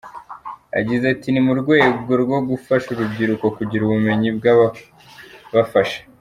Yagize 0.77 1.05
ati 1.13 1.27
“Ni 1.31 1.41
mu 1.47 1.53
rwego 1.61 2.11
rwo 2.23 2.37
gufasha 2.49 2.87
urubyiruko 2.89 3.45
kugira 3.57 3.81
ubumenyi 3.85 4.29
bwabafasha. 4.37 5.99